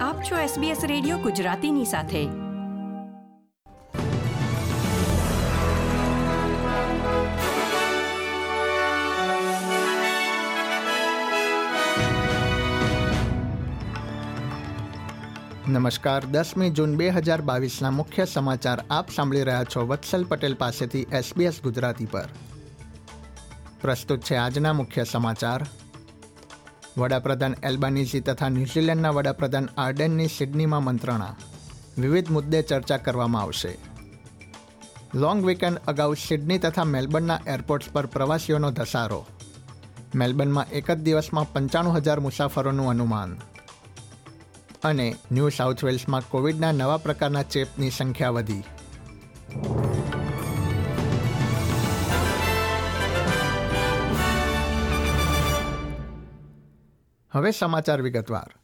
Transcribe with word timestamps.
આપ 0.00 0.22
છો 0.22 0.36
SBS 0.36 0.86
radio 0.86 1.18
ગુજરાતીની 1.18 1.84
સાથે. 1.84 2.26
નમસ્કાર, 15.72 16.24
દસમી 16.24 16.70
જૂન 16.70 16.96
બે 16.96 17.08
હજાર 17.08 17.40
બાવીસના 17.40 17.90
મુખ્ય 17.90 18.24
સમાચાર 18.24 18.84
આપ 18.90 19.10
સાંભળી 19.10 19.42
રહ્યા 19.42 19.64
છો 19.64 19.86
વત્સલ 19.86 20.24
પટેલ 20.24 20.54
પાસેથી 20.54 21.06
એસબીએસ 21.12 21.62
ગુજરાતી 21.62 22.06
પર. 22.06 22.28
પ્રસ્તુત 23.80 24.20
છે 24.20 24.34
આજના 24.34 24.72
મુખ્ય 24.72 25.04
સમાચાર. 25.04 25.66
વડાપ્રધાન 26.98 27.54
એલ્બાનીઝી 27.62 28.20
તથા 28.20 28.48
ન્યૂઝીલેન્ડના 28.48 29.10
વડાપ્રધાન 29.10 29.68
આર્ડેનની 29.78 30.26
સિડનીમાં 30.26 30.84
મંત્રણા. 30.84 31.36
વિવિધ 31.98 32.30
મુદ્દે 32.30 32.62
ચર્ચા 32.62 32.96
કરવામાં 32.96 33.42
આવશે. 33.42 33.78
લોંગ 35.14 35.46
વીકેન્ડ 35.46 35.78
અગાઉ 35.88 36.14
સિડની 36.14 36.58
તથા 36.58 36.84
મેલબર્નના 36.84 37.40
એરપોર્ટ્સ 37.46 37.88
પર 37.92 38.06
પ્રવાસીઓનો 38.06 38.70
ધસારો. 38.70 39.26
મેલબર્નમાં 40.14 40.66
એક 40.66 40.90
જ 40.90 40.98
દિવસમાં 40.98 41.52
પંચાણું 41.52 41.96
હજાર 41.96 42.20
મુસાફરોનું 42.20 42.90
અનુમાન. 42.90 43.36
અને 44.84 45.16
ન્યૂ 45.32 45.48
સાઉથ 45.48 45.84
વેલ્સમાં 45.84 46.28
કોવિડના 46.28 46.72
નવા 46.72 46.96
પ્રકારના 46.96 47.42
ચેપની 47.42 47.90
સંખ્યા 47.90 48.30
વધી. 48.30 48.62
હવે 57.32 57.50
સમાચાર 57.50 58.02
વિગતવાર. 58.02 58.54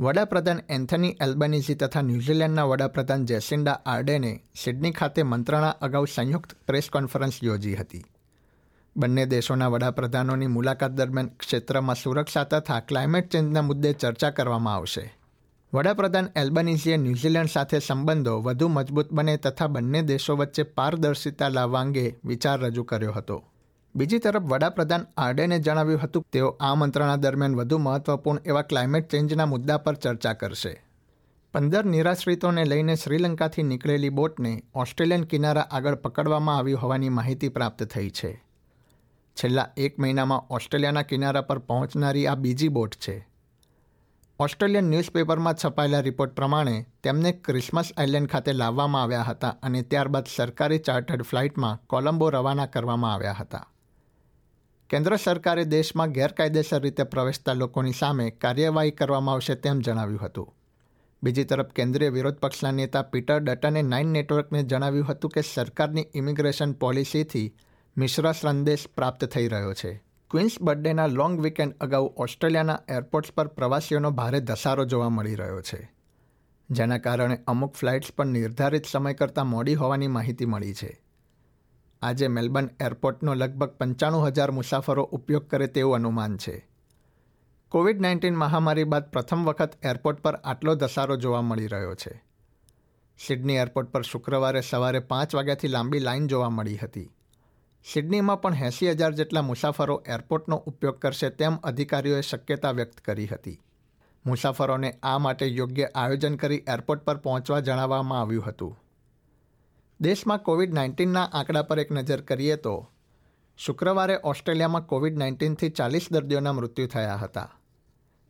વડાપ્રધાન 0.00 0.60
એન્થની 0.68 1.16
એલ્બનીઝી 1.20 1.74
તથા 1.74 2.02
ન્યૂઝીલેન્ડના 2.02 2.64
વડાપ્રધાન 2.64 3.24
જેસિન્ડા 3.24 3.80
આર્ડેને 3.86 4.42
સિડની 4.62 4.90
ખાતે 4.90 5.22
મંત્રણા 5.22 5.68
અગાઉ 5.68 6.04
સંયુક્ત 6.14 6.52
પ્રેસ 6.66 6.90
કોન્ફરન્સ 6.92 7.32
યોજી 7.42 7.74
હતી. 7.74 8.04
બંને 8.96 9.26
દેશોના 9.26 9.68
વડાપ્રધાનોની 9.68 10.46
મુલાકાત 10.46 10.90
દરમિયાન 10.90 11.28
ક્ષેત્રમાં 11.28 11.96
સુરક્ષા 11.96 12.44
તથા 12.44 12.80
ક્લાઇમેટ 12.80 13.30
ચેન્જના 13.30 13.62
મુદ્દે 13.62 13.92
ચર્ચા 13.92 14.30
કરવામાં 14.30 14.74
આવશે. 14.74 15.18
વડાપ્રધાન 15.74 16.28
એલ્બનીઝીએ 16.36 16.96
ન્યૂઝીલેન્ડ 16.96 17.48
સાથે 17.48 17.78
સંબંધો 17.78 18.40
વધુ 18.40 18.68
મજબૂત 18.68 19.12
બને 19.12 19.36
તથા 19.36 19.66
બંને 19.66 20.02
દેશો 20.02 20.36
વચ્ચે 20.36 20.62
પારદર્શિતા 20.62 21.48
લાવવા 21.48 21.80
અંગે 21.80 22.16
વિચાર 22.24 22.60
રજૂ 22.60 22.82
કર્યો 22.82 23.12
હતો. 23.12 23.44
બીજી 23.98 24.18
તરફ 24.18 24.42
વડાપ્રધાન 24.42 25.06
આર્ડેને 25.16 25.58
જણાવ્યું 25.58 26.00
હતું 26.00 26.22
કે 26.22 26.28
તેઓ 26.32 26.56
આ 26.60 26.74
મંત્રણા 26.74 27.16
દરમિયાન 27.16 27.56
વધુ 27.56 27.78
મહત્વપૂર્ણ 27.78 28.38
એવા 28.44 28.62
ક્લાઇમેટ 28.62 29.10
ચેન્જના 29.10 29.46
મુદ્દા 29.46 29.78
પર 29.78 29.94
ચર્ચા 29.94 30.32
કરશે. 30.32 30.84
પંદર 31.54 31.84
નિરાશ્રિતોને 31.84 32.64
લઈને 32.64 32.94
શ્રીલંકાથી 32.94 33.62
નીકળેલી 33.62 34.08
બોટને 34.08 34.62
ઓસ્ટ્રેલિયન 34.74 35.24
કિનારા 35.24 35.60
આગળ 35.60 35.94
પકડવામાં 35.94 36.56
આવી 36.56 36.72
હોવાની 36.72 37.08
માહિતી 37.08 37.48
પ્રાપ્ત 37.48 37.82
થઈ 37.82 38.10
છે. 38.10 38.44
છેલ્લા 39.34 39.68
એક 39.76 39.98
મહિનામાં 39.98 40.46
ઓસ્ટ્રેલિયાના 40.50 41.02
કિનારા 41.02 41.40
પર 41.40 41.58
પહોંચનારી 41.58 42.26
આ 42.26 42.34
બીજી 42.34 42.68
બોટ 42.68 42.94
છે. 42.94 43.28
ઓસ્ટ્રેલિયન 44.38 44.84
ન્યૂઝપેપરમાં 44.84 45.54
છપાયેલા 45.64 46.00
રિપોર્ટ 46.00 46.32
પ્રમાણે 46.32 46.86
તેમને 47.02 47.32
ક્રિસમસ 47.32 47.90
આઇલેન્ડ 47.96 48.28
ખાતે 48.28 48.52
લાવવામાં 48.52 49.02
આવ્યા 49.02 49.22
હતા 49.22 49.56
અને 49.62 49.82
ત્યારબાદ 49.82 50.24
સરકારી 50.36 50.78
ચાર્ટર્ડ 50.78 51.22
ફ્લાઇટમાં 51.22 51.86
કોલંબો 51.86 52.30
રવાના 52.30 52.66
કરવામાં 52.66 53.14
આવ્યા 53.14 53.32
હતા. 53.32 53.66
કેન્દ્ર 54.90 55.16
સરકારે 55.16 55.64
દેશમાં 55.64 56.12
ગેરકાયદેસર 56.12 56.82
રીતે 56.82 57.02
પ્રવેશતા 57.02 57.52
લોકોની 57.52 57.92
સામે 57.92 58.30
કાર્યવાહી 58.30 58.90
કરવામાં 58.90 59.34
આવશે 59.34 59.54
તેમ 59.54 59.78
જણાવ્યું 59.78 60.20
હતું. 60.20 60.54
બીજી 61.22 61.44
તરફ, 61.44 61.66
કેન્દ્રીય 61.66 62.08
વિરોધ 62.08 62.34
પક્ષના 62.34 62.70
નેતા 62.70 63.02
પીટર 63.02 63.40
ડટને 63.40 63.82
નાઇન 63.82 64.08
નેટવર્કને 64.08 64.62
જણાવ્યું 64.62 65.06
હતું 65.06 65.30
કે 65.30 65.40
સરકારની 65.40 66.06
ઇમિગ્રેશન 66.14 66.72
પોલિસીથી 66.72 67.54
મિશ્ર 67.96 68.32
સંદેશ 68.32 68.86
પ્રાપ્ત 68.96 69.24
થઈ 69.24 69.48
રહ્યો 69.48 69.74
છે. 69.74 70.02
ક્વીન્સ 70.30 70.50
બર્થડેના 70.60 71.06
લોંગ 71.06 71.40
વીકેન્ડ 71.40 71.74
અગાઉ 71.80 72.14
ઓસ્ટ્રેલિયાના 72.16 72.78
એરપોર્ટ્સ 72.88 73.32
પર 73.32 73.46
પ્રવાસીઓનો 73.46 74.10
ભારે 74.10 74.40
ધસારો 74.40 74.84
જોવા 74.84 75.08
મળી 75.08 75.34
રહ્યો 75.34 75.62
છે. 75.62 75.92
જેના 76.70 76.98
કારણે 76.98 77.38
અમુક 77.46 77.74
ફ્લાઇટ્સ 77.74 78.12
પર 78.16 78.24
નિર્ધારિત 78.24 78.86
સમય 78.86 79.14
કરતાં 79.14 79.46
મોડી 79.46 79.74
હોવાની 79.74 80.06
માહિતી 80.06 80.44
મળી 80.44 80.74
છે. 80.74 81.07
આજે 82.02 82.28
મેલબર્ન 82.28 82.70
એરપોર્ટનો 82.80 83.34
લગભગ 83.34 83.68
પંચાણું 83.68 84.26
હજાર 84.26 84.50
મુસાફરો 84.50 85.02
ઉપયોગ 85.02 85.48
કરે 85.48 85.66
તેવું 85.66 85.94
અનુમાન 85.94 86.36
છે. 86.36 86.68
કોવિડ 87.68 88.00
નાઇન્ટીન 88.00 88.34
મહામારી 88.34 88.84
બાદ 88.84 89.10
પ્રથમ 89.10 89.44
વખત 89.44 89.72
એરપોર્ટ 89.82 90.20
પર 90.20 90.34
આટલો 90.34 90.74
ધસારો 90.74 91.16
જોવા 91.16 91.42
મળી 91.42 91.66
રહ્યો 91.66 91.94
છે. 91.94 92.24
સિડની 93.18 93.54
એરપોર્ટ 93.54 93.88
પર 93.88 94.02
શુક્રવારે 94.02 94.60
સવારે 94.60 94.98
પાંચ 94.98 95.34
વાગ્યાથી 95.34 95.68
લાંબી 95.68 95.98
લાઇન 95.98 96.26
જોવા 96.26 96.50
મળી 96.50 96.76
હતી. 96.76 97.14
સિડનીમાં 97.84 98.40
પણ 98.40 98.54
એંસી 98.54 98.90
હજાર 98.90 99.12
જેટલા 99.12 99.42
મુસાફરો 99.42 100.02
એરપોર્ટનો 100.06 100.56
ઉપયોગ 100.56 100.98
કરશે 100.98 101.30
તેમ 101.30 101.54
અધિકારીઓએ 101.54 102.20
શક્યતા 102.20 102.70
વ્યક્ત 102.70 103.00
કરી 103.00 103.26
હતી. 103.26 103.60
મુસાફરોને 104.26 104.98
આ 105.02 105.18
માટે 105.18 105.46
યોગ્ય 105.46 105.84
આયોજન 105.94 106.36
કરી 106.36 106.64
એરપોર્ટ 106.68 107.00
પર 107.00 107.16
પહોંચવા 107.16 107.60
જણાવવામાં 107.60 108.20
આવ્યું 108.20 108.44
હતું. 108.44 108.87
દેશમાં 110.00 110.38
કોવિડ 110.38 110.74
નાઇન્ટીનના 110.74 111.24
આંકડા 111.24 111.62
પર 111.62 111.78
એક 111.78 111.92
નજર 111.92 112.20
કરીએ 112.20 112.56
તો, 112.56 112.90
શુક્રવારે 113.56 114.20
ઓસ્ટ્રેલિયામાં 114.24 114.86
કોવિડ 114.86 115.18
નાઇન્ટીનથી 115.18 115.68
ચાલીસ 115.68 116.12
દર્દીઓના 116.12 116.52
મૃત્યુ 116.52 116.86
થયા 116.86 117.16
હતા, 117.16 117.50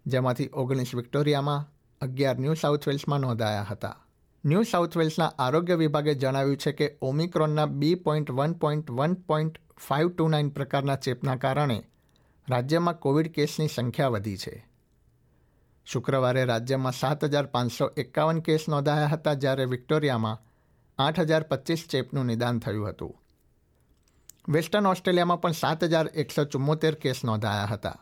જેમાંથી 0.06 0.50
ઓગણીસ 0.52 0.94
વિક્ટોરિયામાં 0.94 1.68
અગિયાર 2.00 2.38
ન્યૂ 2.38 2.54
સાઉથ 2.54 2.88
વેલ્સમાં 2.88 3.20
નોંધાયા 3.20 3.62
હતા. 3.62 3.96
ન્યૂ 4.44 4.62
સાઉથ 4.62 4.96
વેલ્સના 4.96 5.32
આરોગ્ય 5.38 5.74
વિભાગે 5.74 6.14
જણાવ્યું 6.14 6.56
છે 6.56 6.72
કે, 6.72 6.98
ઓમિક્રોનના 7.02 7.66
B 7.66 7.94
point 7.94 8.30
one 8.30 8.52
point 8.52 8.90
one 8.90 9.14
point 9.14 9.58
five 9.88 10.08
two 10.08 10.28
nine 10.28 10.48
પ્રકારના 10.48 10.96
ચેપના 10.96 11.36
કારણે 11.36 11.84
રાજ્યમાં 12.50 12.94
કોવિડ 12.94 13.32
કેસની 13.32 13.68
સંખ્યા 13.68 14.08
વધી 14.08 14.36
છે. 14.36 14.66
શુક્રવારે 15.86 16.44
રાજ્યમાં 16.44 16.92
સાત 16.92 17.24
હજાર 17.24 17.46
પાંચસો 17.46 17.90
એકાવન 17.96 18.40
કેસ 18.40 18.68
નોંધાયા 18.68 19.06
હતા, 19.06 19.34
જ્યારે 19.34 19.64
વિક્ટોરિયામાં 19.64 20.47
આઠ 20.98 21.20
હજાર 21.20 21.42
પચીસ 21.42 21.86
ચેપનું 21.90 22.26
નિદાન 22.26 22.58
થયું 22.58 22.88
હતું. 22.88 23.16
વેસ્ટર્ન 24.48 24.86
ઓસ્ટ્રેલિયામાં 24.86 25.40
પણ 25.40 25.52
સાત 25.52 25.84
હજાર 25.84 26.06
એકસો 26.14 26.44
ચુમ્મોતેર 26.44 26.94
કેસ 26.94 27.24
નોંધાયા 27.24 27.64
હતા. 27.64 27.98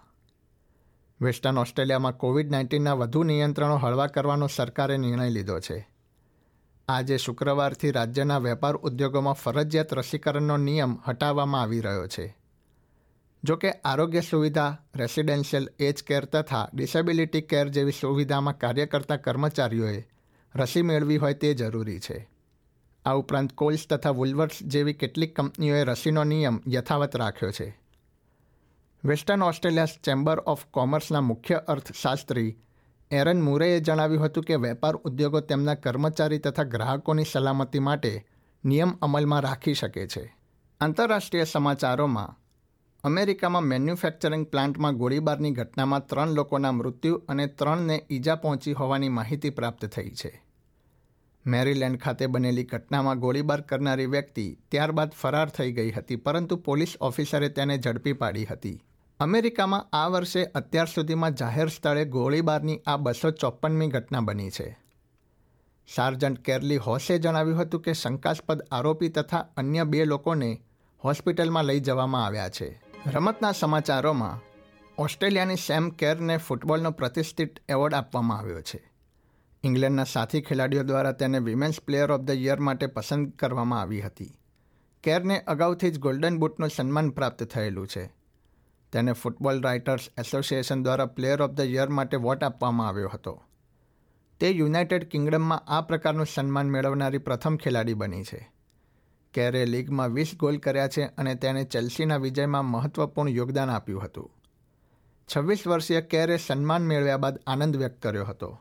વેસ્ટર્ન 1.21 1.59
ઓસ્ટ્રેલિયામાં 1.59 2.17
કોવિડ 2.17 2.51
નાઇન્ટીનના 2.51 2.93
વધુ 2.93 3.23
નિયંત્રણો 3.23 3.77
હળવા 3.77 4.07
કરવાનો 4.07 4.47
સરકારે 4.47 4.97
નિર્ણય 4.97 5.29
લીધો 5.29 5.61
છે. 5.61 5.89
આજે 6.89 7.19
શુક્રવારથી 7.19 7.91
રાજ્યના 7.91 8.39
વેપાર 8.39 8.77
ઉદ્યોગોમાં 8.77 9.35
ફરજિયાત 9.35 9.95
રસીકરણનો 9.95 10.57
નિયમ 10.57 10.99
હટાવવામાં 11.07 11.63
આવી 11.63 11.81
રહ્યો 11.81 12.07
છે. 12.07 12.37
જો 13.45 13.57
કે 13.57 13.71
આરોગ્ય 13.71 14.21
સુવિધા, 14.21 14.79
રેસિડેન્શિયલ 14.97 15.69
એજ 15.79 16.03
કેર 16.03 16.25
તથા 16.25 16.69
ડિસેબિલિટી 16.75 17.41
કેર 17.41 17.69
જેવી 17.69 17.93
સુવિધામાં 17.93 18.59
કાર્ય 18.59 18.87
કરતા 18.87 19.17
કર્મચારીઓએ 19.17 20.09
રસી 20.55 20.83
મેળવી 20.83 21.17
હોય 21.17 21.35
તે 21.35 21.55
જરૂરી 21.55 22.01
છે. 22.01 22.36
આ 23.07 23.13
ઉપરાંત 23.13 23.53
કોલ્સ 23.53 23.89
તથા 23.91 24.11
વુલવર્સ 24.11 24.63
જેવી 24.63 24.93
કેટલીક 24.93 25.37
કંપનીઓએ 25.37 25.85
રસીનો 25.85 26.25
નિયમ 26.25 26.61
યથાવત 26.69 27.17
રાખ્યો 27.17 27.51
છે. 27.51 27.81
વેસ્ટર્ન 29.05 29.43
ઓસ્ટ્રેલિયા 29.43 29.87
ચેમ્બર 30.05 30.39
ઓફ 30.39 30.65
કોમર્સના 30.65 31.21
મુખ્ય 31.21 31.55
અર્થશાસ્ત્રી 31.55 32.57
એરન 33.11 33.41
મુરેએ 33.41 33.81
જણાવ્યું 33.81 34.25
હતું 34.25 34.45
કે 34.45 34.57
વેપાર 34.57 34.97
ઉદ્યોગો 34.97 35.41
તેમના 35.41 35.75
કર્મચારી 35.75 36.39
તથા 36.39 36.63
ગ્રાહકોની 36.63 37.25
સલામતી 37.33 37.79
માટે 37.79 38.27
નિયમ 38.65 38.93
અમલમાં 39.03 39.41
રાખી 39.41 39.75
શકે 39.75 40.09
છે. 40.09 40.37
આંતરરાષ્ટ્રીય 40.81 41.45
સમાચારોમાં, 41.45 42.39
અમેરિકામાં 43.05 43.63
મેન્યુફેક્ચરિંગ 43.63 44.47
પ્લાન્ટમાં 44.47 44.97
ગોળીબારની 44.97 45.51
ઘટનામાં 45.51 46.07
ત્રણ 46.07 46.31
લોકોના 46.31 46.73
મૃત્યુ 46.73 47.15
અને 47.29 47.47
ત્રણને 47.47 48.07
ઈજા 48.11 48.35
પહોંચી 48.35 48.73
હોવાની 48.73 49.09
માહિતી 49.09 49.51
પ્રાપ્ત 49.51 49.87
થઈ 49.87 50.11
છે. 50.11 50.46
મેરીલેન્ડ 51.47 51.99
ખાતે 51.99 52.27
બનેલી 52.27 52.65
ઘટનામાં 52.65 53.19
ગોળીબાર 53.19 53.61
કરનારી 53.61 54.07
વ્યક્તિ 54.07 54.59
ત્યારબાદ 54.71 55.11
ફરાર 55.11 55.49
થઈ 55.49 55.73
ગઈ 55.73 55.91
હતી, 55.91 56.17
પરંતુ 56.17 56.57
પોલીસ 56.57 56.97
ઓફિસરે 57.01 57.49
તેને 57.49 57.79
ઝડપી 57.79 58.13
પાડી 58.13 58.45
હતી. 58.45 58.83
અમેરિકામાં 59.21 59.87
આ 59.93 60.09
વર્ષે 60.09 60.45
અત્યાર 60.45 60.87
સુધીમાં 60.87 61.35
જાહેર 61.35 61.69
સ્થળે 61.69 62.05
ગોળીબારની 62.05 62.81
આ 62.87 62.97
બસો 62.97 63.31
ચોપ્પનમી 63.31 63.89
ઘટના 63.89 64.21
બની 64.21 64.51
છે. 64.51 64.79
સાર્જન્ટ 65.95 66.39
કેરલી 66.39 66.77
હોસે 66.77 67.19
જણાવ્યું 67.19 67.59
હતું 67.59 67.81
કે 67.81 67.93
શંકાસ્પદ 67.93 68.63
આરોપી 68.71 69.09
તથા 69.09 69.47
અન્ય 69.57 69.85
બે 69.85 70.05
લોકોને 70.05 70.61
હોસ્પિટલમાં 71.05 71.65
લઈ 71.65 71.81
જવામાં 71.81 72.27
આવ્યા 72.27 72.49
છે. 72.49 72.83
રમતના 73.15 73.53
સમાચારોમાં 73.53 74.41
ઓસ્ટ્રેલિયાની 74.99 75.57
સેમ 75.57 75.91
કેરને 75.91 76.37
ફૂટબોલનો 76.37 76.91
પ્રતિષ્ઠિત 76.91 77.63
એવોર્ડ 77.69 77.95
આપવામાં 77.95 78.39
આવ્યો 78.39 78.61
છે. 78.61 78.96
ઇંગ્લેન્ડના 79.67 80.05
સાથી 80.05 80.41
ખેલાડીઓ 80.41 80.83
દ્વારા 80.83 81.13
તેને 81.13 81.39
women's 81.39 81.81
player 81.81 82.13
of 82.13 82.21
the 82.21 82.31
year 82.31 82.61
માટે 82.61 82.87
પસંદ 82.87 83.33
કરવામાં 83.33 83.81
આવી 83.81 84.01
હતી. 84.01 84.39
કેરને 85.03 85.41
અગાઉથી 85.41 85.91
જ 85.91 85.99
ગોલ્ડન 85.99 86.39
બૂટનું 86.39 86.69
સન્માન 86.69 87.11
પ્રાપ્ત 87.11 87.43
થયેલું 87.43 87.87
છે. 87.87 88.17
તેને 88.93 89.13
ફૂટબોલ 89.13 89.63
રાઇટર્સ 89.63 90.11
એસોસિએશન 90.19 90.83
દ્વારા 90.83 91.07
પ્લેયર 91.07 91.43
ઓફ 91.43 91.51
ધ 91.51 91.61
યર 91.61 91.89
માટે 91.89 92.17
વોટ 92.17 92.45
આપવામાં 92.45 92.89
આવ્યો 92.89 93.11
હતો. 93.15 93.43
તે 94.41 94.51
યુનાઇટેડ 94.51 95.09
કિંગડમમાં 95.11 95.63
આ 95.67 95.81
પ્રકારનું 95.81 96.27
સન્માન 96.35 96.69
મેળવનારી 96.69 97.19
પ્રથમ 97.19 97.57
ખેલાડી 97.57 97.95
બની 97.95 98.23
છે. 98.23 98.53
કેરે 99.35 99.65
લીગમાં 99.65 100.13
વીસ 100.13 100.31
ગોલ 100.37 100.57
કર્યા 100.57 100.89
છે 100.89 101.03
અને 101.03 101.35
તેણે 101.35 101.65
ચેલ્સીના 101.65 102.17
વિજયમાં 102.17 102.65
મહત્વપૂર્ણ 102.65 103.31
યોગદાન 103.31 103.71
આપ્યું 103.71 104.03
હતું. 104.03 104.31
છવ્વીસ 105.37 105.67
વર્ષીય 105.67 106.01
કેરે 106.01 106.37
સન્માન 106.37 106.87
મેળવ્યા 106.87 107.17
બાદ 107.17 107.39
આનંદ 107.47 107.77
વ્યક્ત 107.77 108.03
કર્યો 108.03 108.25
હતો. 108.25 108.61